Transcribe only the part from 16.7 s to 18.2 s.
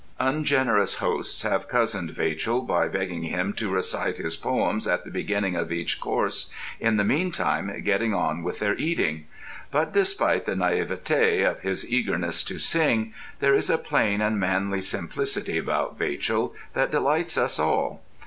that delights us all.